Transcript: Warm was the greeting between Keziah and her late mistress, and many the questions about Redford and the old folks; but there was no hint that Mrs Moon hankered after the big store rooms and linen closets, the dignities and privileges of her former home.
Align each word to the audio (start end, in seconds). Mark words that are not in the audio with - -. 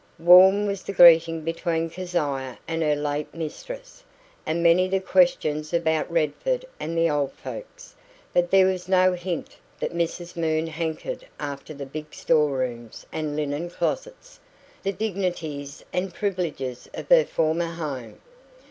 Warm 0.17 0.65
was 0.65 0.81
the 0.81 0.93
greeting 0.93 1.41
between 1.41 1.87
Keziah 1.87 2.57
and 2.67 2.81
her 2.81 2.95
late 2.95 3.31
mistress, 3.35 4.01
and 4.47 4.63
many 4.63 4.87
the 4.87 4.99
questions 4.99 5.75
about 5.75 6.09
Redford 6.11 6.65
and 6.79 6.97
the 6.97 7.07
old 7.07 7.33
folks; 7.33 7.93
but 8.33 8.49
there 8.49 8.65
was 8.65 8.87
no 8.87 9.13
hint 9.13 9.57
that 9.79 9.93
Mrs 9.93 10.35
Moon 10.35 10.65
hankered 10.65 11.27
after 11.39 11.75
the 11.75 11.85
big 11.85 12.15
store 12.15 12.49
rooms 12.57 13.05
and 13.11 13.35
linen 13.35 13.69
closets, 13.69 14.39
the 14.81 14.91
dignities 14.91 15.85
and 15.93 16.11
privileges 16.15 16.89
of 16.95 17.07
her 17.09 17.23
former 17.23 17.67
home. 17.75 18.19